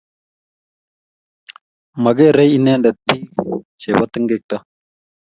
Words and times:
Mageerei 2.03 2.51
Inendet 2.57 2.97
bik 3.07 3.25
che 3.79 3.89
bo 3.97 4.05
tengekto. 4.13 4.55